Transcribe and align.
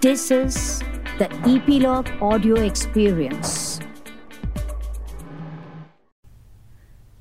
This 0.00 0.30
is 0.30 0.78
the 1.18 1.28
Epilogue 1.44 2.08
Audio 2.22 2.54
Experience. 2.54 3.80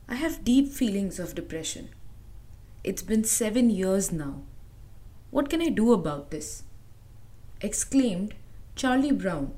I 0.08 0.14
have 0.14 0.44
deep 0.44 0.72
feelings 0.72 1.18
of 1.18 1.34
depression. 1.34 1.90
It's 2.84 3.02
been 3.02 3.24
seven 3.24 3.72
years 3.72 4.12
now. 4.12 4.44
What 5.32 5.50
can 5.50 5.60
I 5.60 5.70
do 5.70 5.92
about 5.92 6.30
this? 6.30 6.66
exclaimed 7.62 8.36
Charlie 8.76 9.12
Brown 9.12 9.54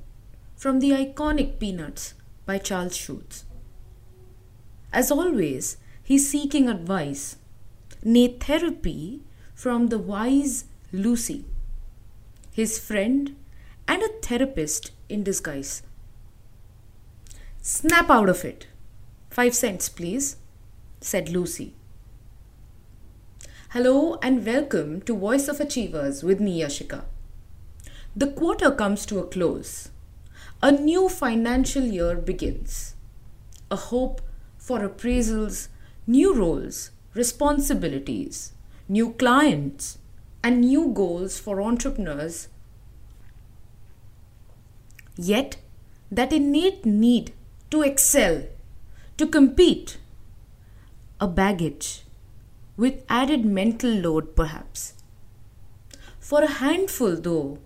from 0.55 0.79
the 0.79 0.91
iconic 0.91 1.59
Peanuts 1.59 2.13
by 2.45 2.57
Charles 2.57 2.95
Schulz. 2.95 3.43
As 4.93 5.11
always, 5.11 5.75
he's 6.01 6.29
seeking 6.29 6.69
advice, 6.69 7.35
nay, 8.01 8.37
therapy 8.39 9.23
from 9.53 9.87
the 9.87 9.99
wise 9.99 10.63
Lucy, 10.93 11.43
his 12.59 12.77
friend 12.77 13.37
and 13.87 14.03
a 14.03 14.09
therapist 14.21 14.91
in 15.07 15.23
disguise. 15.23 15.81
Snap 17.61 18.09
out 18.09 18.27
of 18.27 18.43
it. 18.43 18.67
Five 19.29 19.55
cents, 19.55 19.87
please, 19.87 20.35
said 20.99 21.29
Lucy. 21.29 21.73
Hello 23.69 24.19
and 24.21 24.45
welcome 24.45 24.99
to 25.03 25.15
Voice 25.15 25.47
of 25.47 25.61
Achievers 25.61 26.21
with 26.21 26.41
me, 26.41 26.59
Yashika. 26.61 27.05
The 28.13 28.27
quarter 28.27 28.71
comes 28.71 29.05
to 29.05 29.19
a 29.19 29.27
close. 29.27 29.91
A 30.61 30.69
new 30.69 31.07
financial 31.07 31.83
year 31.83 32.15
begins. 32.15 32.95
A 33.71 33.77
hope 33.77 34.19
for 34.57 34.79
appraisals, 34.79 35.69
new 36.05 36.35
roles, 36.35 36.91
responsibilities, 37.13 38.51
new 38.89 39.13
clients, 39.13 39.99
and 40.43 40.61
new 40.61 40.89
goals 40.93 41.39
for 41.39 41.61
entrepreneurs. 41.61 42.47
Yet, 45.17 45.57
that 46.11 46.33
innate 46.33 46.85
need 46.85 47.33
to 47.71 47.81
excel, 47.81 48.43
to 49.17 49.27
compete, 49.27 49.97
a 51.19 51.27
baggage 51.27 52.03
with 52.77 53.03
added 53.09 53.43
mental 53.43 53.91
load 53.91 54.35
perhaps. 54.35 54.93
For 56.19 56.43
a 56.43 56.47
handful, 56.47 57.15
though, 57.15 57.59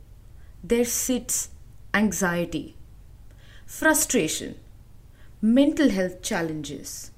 there 0.63 0.85
sits 0.85 1.49
anxiety, 1.93 2.75
frustration, 3.65 4.55
mental 5.41 5.89
health 5.89 6.21
challenges, 6.21 7.11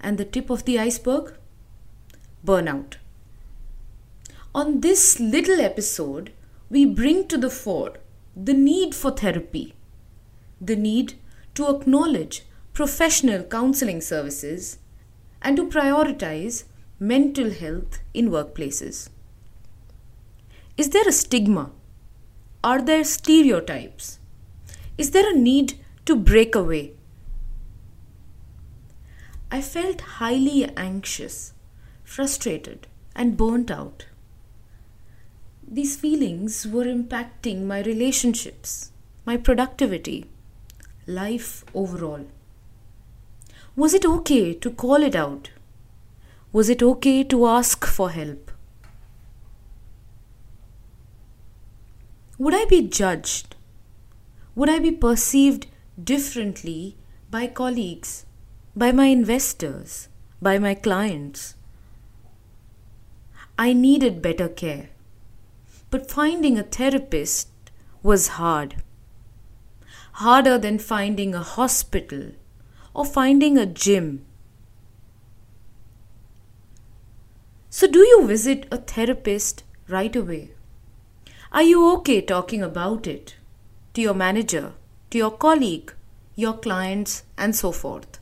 and 0.00 0.18
the 0.18 0.24
tip 0.24 0.50
of 0.50 0.64
the 0.64 0.78
iceberg? 0.78 1.34
Burnout. 2.44 2.96
On 4.52 4.80
this 4.80 5.20
little 5.20 5.60
episode, 5.60 6.32
we 6.68 6.84
bring 6.84 7.28
to 7.28 7.38
the 7.38 7.50
fore 7.50 7.94
the 8.34 8.52
need 8.52 8.96
for 8.96 9.12
therapy, 9.12 9.74
the 10.60 10.74
need 10.74 11.14
to 11.54 11.68
acknowledge 11.68 12.44
professional 12.72 13.44
counseling 13.44 14.00
services, 14.00 14.78
and 15.40 15.56
to 15.56 15.68
prioritize 15.68 16.64
mental 16.98 17.50
health 17.50 18.00
in 18.12 18.30
workplaces. 18.30 19.08
Is 20.76 20.90
there 20.90 21.08
a 21.08 21.12
stigma? 21.12 21.70
Are 22.64 22.82
there 22.82 23.04
stereotypes? 23.04 24.18
Is 24.98 25.12
there 25.12 25.30
a 25.30 25.38
need 25.38 25.74
to 26.06 26.16
break 26.16 26.56
away? 26.56 26.94
I 29.48 29.62
felt 29.62 30.00
highly 30.18 30.64
anxious, 30.76 31.52
frustrated, 32.02 32.88
and 33.14 33.36
burnt 33.36 33.70
out. 33.70 34.06
These 35.72 35.94
feelings 35.94 36.66
were 36.66 36.84
impacting 36.84 37.62
my 37.62 37.80
relationships, 37.82 38.90
my 39.24 39.36
productivity, 39.36 40.28
life 41.06 41.64
overall. 41.72 42.26
Was 43.76 43.94
it 43.94 44.04
okay 44.04 44.52
to 44.52 44.70
call 44.70 44.96
it 44.96 45.14
out? 45.14 45.50
Was 46.52 46.68
it 46.68 46.82
okay 46.82 47.22
to 47.22 47.46
ask 47.46 47.86
for 47.86 48.10
help? 48.10 48.50
Would 52.36 52.54
I 52.54 52.64
be 52.64 52.82
judged? 52.88 53.54
Would 54.56 54.70
I 54.70 54.80
be 54.80 54.90
perceived 54.90 55.68
differently 56.02 56.96
by 57.30 57.46
colleagues, 57.46 58.26
by 58.74 58.90
my 58.90 59.06
investors, 59.06 60.08
by 60.42 60.58
my 60.58 60.74
clients? 60.74 61.54
I 63.56 63.72
needed 63.72 64.20
better 64.20 64.48
care, 64.48 64.88
but 65.90 66.10
finding 66.10 66.58
a 66.58 66.62
therapist 66.62 67.48
was 68.02 68.28
hard. 68.38 68.76
Harder 70.12 70.58
than 70.58 70.78
finding 70.78 71.34
a 71.34 71.42
hospital 71.42 72.32
or 72.94 73.04
finding 73.04 73.58
a 73.58 73.66
gym. 73.66 74.24
So, 77.68 77.86
do 77.86 78.00
you 78.00 78.26
visit 78.26 78.66
a 78.70 78.76
therapist 78.76 79.62
right 79.88 80.14
away? 80.14 80.52
Are 81.52 81.62
you 81.62 81.92
okay 81.94 82.20
talking 82.20 82.62
about 82.62 83.06
it 83.06 83.36
to 83.94 84.00
your 84.00 84.14
manager, 84.14 84.74
to 85.10 85.18
your 85.18 85.30
colleague, 85.30 85.92
your 86.36 86.54
clients, 86.54 87.24
and 87.36 87.54
so 87.54 87.72
forth? 87.72 88.18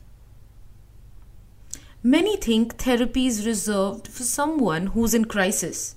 Many 2.03 2.37
think 2.37 2.77
therapy 2.77 3.27
is 3.27 3.47
reserved 3.47 4.09
for 4.09 4.23
someone 4.23 4.89
who's 4.89 5.15
in 5.15 5.25
crisis. 5.25 5.97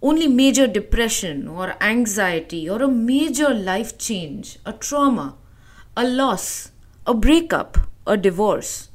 Only 0.00 0.28
major 0.28 0.66
depression 0.66 1.48
or 1.48 1.74
anxiety 1.82 2.68
or 2.70 2.82
a 2.82 2.88
major 2.88 3.52
life 3.52 3.98
change, 3.98 4.58
a 4.64 4.72
trauma, 4.72 5.36
a 5.96 6.06
loss, 6.06 6.70
a 7.06 7.14
breakup, 7.14 7.78
a 8.06 8.16
divorce. 8.16 8.90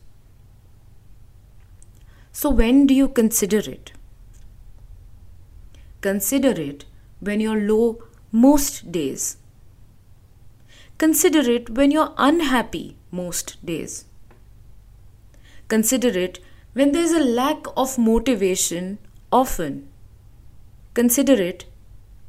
So, 2.32 2.50
when 2.50 2.88
do 2.88 2.94
you 2.94 3.10
consider 3.10 3.60
it? 3.60 3.92
Consider 6.02 6.60
it 6.60 6.86
when 7.20 7.40
you're 7.40 7.62
low 7.62 8.04
most 8.32 8.92
days. 8.92 9.38
Consider 10.98 11.40
it 11.52 11.70
when 11.70 11.92
you're 11.92 12.14
unhappy 12.18 12.96
most 13.12 13.64
days. 13.66 14.06
Consider 15.68 16.10
it 16.10 16.40
when 16.74 16.92
there's 16.92 17.12
a 17.12 17.20
lack 17.24 17.66
of 17.78 17.98
motivation 17.98 18.98
often. 19.32 19.88
Consider 20.94 21.34
it 21.34 21.66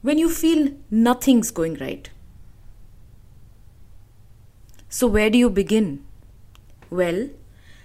when 0.00 0.16
you 0.16 0.30
feel 0.30 0.72
nothing's 0.90 1.50
going 1.50 1.74
right. 1.74 2.08
So, 4.88 5.06
where 5.06 5.28
do 5.28 5.36
you 5.36 5.50
begin? 5.50 6.04
Well, 6.88 7.28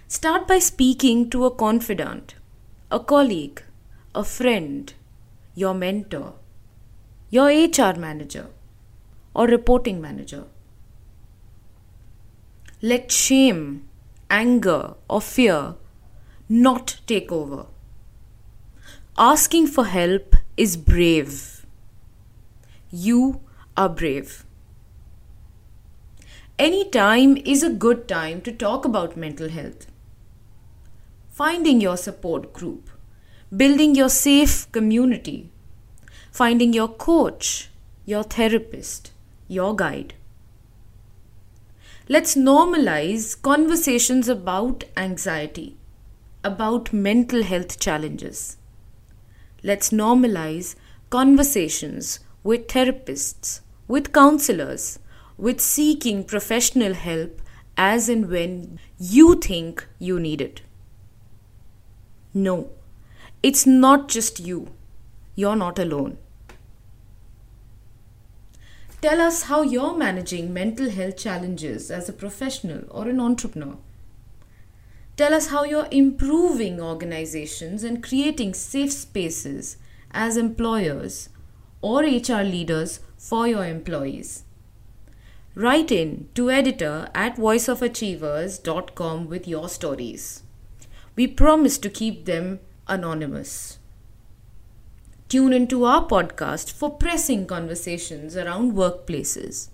start 0.08 0.46
by 0.46 0.58
speaking 0.58 1.28
to 1.30 1.44
a 1.44 1.50
confidant, 1.50 2.34
a 2.90 3.00
colleague, 3.00 3.62
a 4.14 4.24
friend, 4.24 4.92
your 5.54 5.74
mentor, 5.74 6.34
your 7.28 7.48
HR 7.48 7.98
manager, 7.98 8.46
or 9.34 9.46
reporting 9.46 10.00
manager. 10.00 10.44
Let 12.80 13.12
shame, 13.12 13.88
anger, 14.30 14.94
or 15.08 15.20
fear 15.20 15.74
not 16.48 17.00
take 17.06 17.30
over. 17.30 17.66
Asking 19.18 19.66
for 19.66 19.84
help 19.84 20.36
is 20.56 20.76
brave. 20.76 21.64
You 22.90 23.40
are 23.76 23.88
brave. 23.88 24.44
Any 26.58 26.88
time 26.90 27.36
is 27.38 27.62
a 27.62 27.70
good 27.70 28.06
time 28.06 28.42
to 28.42 28.52
talk 28.52 28.84
about 28.84 29.16
mental 29.16 29.48
health. 29.48 29.86
Finding 31.30 31.80
your 31.80 31.96
support 31.96 32.52
group, 32.52 32.90
building 33.56 33.94
your 33.94 34.10
safe 34.10 34.70
community, 34.70 35.50
finding 36.30 36.74
your 36.74 36.88
coach, 36.88 37.70
your 38.04 38.22
therapist, 38.22 39.12
your 39.48 39.74
guide. 39.74 40.14
Let's 42.08 42.34
normalize 42.34 43.40
conversations 43.40 44.28
about 44.28 44.84
anxiety, 44.96 45.76
about 46.44 46.92
mental 46.92 47.44
health 47.44 47.78
challenges. 47.78 48.56
Let's 49.62 49.90
normalize 49.90 50.74
conversations 51.10 52.20
with 52.42 52.66
therapists, 52.68 53.60
with 53.88 54.12
counselors, 54.12 54.98
with 55.36 55.60
seeking 55.60 56.24
professional 56.24 56.94
help 56.94 57.42
as 57.76 58.08
and 58.08 58.28
when 58.28 58.78
you 58.98 59.36
think 59.36 59.86
you 59.98 60.20
need 60.20 60.40
it. 60.40 60.62
No, 62.32 62.70
it's 63.42 63.66
not 63.66 64.08
just 64.08 64.38
you. 64.40 64.68
You're 65.34 65.56
not 65.56 65.78
alone. 65.78 66.18
Tell 69.02 69.20
us 69.20 69.44
how 69.44 69.62
you're 69.62 69.96
managing 69.96 70.52
mental 70.52 70.90
health 70.90 71.16
challenges 71.16 71.90
as 71.90 72.08
a 72.08 72.12
professional 72.12 72.84
or 72.90 73.08
an 73.08 73.18
entrepreneur. 73.18 73.78
Tell 75.20 75.34
us 75.34 75.48
how 75.48 75.64
you're 75.64 75.86
improving 75.90 76.80
organizations 76.80 77.84
and 77.84 78.02
creating 78.02 78.54
safe 78.54 78.90
spaces 78.90 79.76
as 80.12 80.38
employers 80.38 81.28
or 81.82 82.00
HR 82.04 82.40
leaders 82.42 83.00
for 83.18 83.46
your 83.46 83.66
employees. 83.66 84.44
Write 85.54 85.92
in 85.92 86.30
to 86.34 86.50
editor 86.50 87.10
at 87.14 87.36
voiceofachievers.com 87.36 89.28
with 89.28 89.46
your 89.46 89.68
stories. 89.68 90.42
We 91.14 91.26
promise 91.26 91.76
to 91.76 91.90
keep 91.90 92.24
them 92.24 92.60
anonymous. 92.88 93.78
Tune 95.28 95.52
into 95.52 95.84
our 95.84 96.06
podcast 96.06 96.72
for 96.72 96.96
pressing 96.96 97.46
conversations 97.46 98.38
around 98.38 98.72
workplaces. 98.72 99.68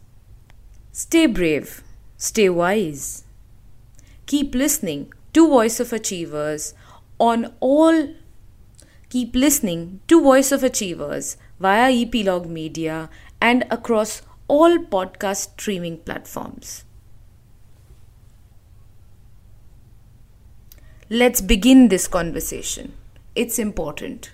Stay 0.90 1.26
brave, 1.26 1.84
stay 2.16 2.48
wise. 2.48 3.22
Keep 4.26 4.52
listening 4.56 5.12
to 5.36 5.46
Voice 5.46 5.80
of 5.80 5.92
Achievers 5.92 6.72
on 7.18 7.52
all 7.60 8.08
keep 9.10 9.34
listening 9.34 10.00
to 10.08 10.22
Voice 10.22 10.50
of 10.50 10.64
Achievers 10.64 11.36
via 11.60 11.92
Epilogue 11.92 12.46
Media 12.46 13.10
and 13.38 13.66
across 13.70 14.22
all 14.48 14.78
podcast 14.78 15.50
streaming 15.50 15.98
platforms. 15.98 16.86
Let's 21.10 21.42
begin 21.42 21.88
this 21.88 22.08
conversation. 22.08 22.94
It's 23.34 23.58
important. 23.58 24.30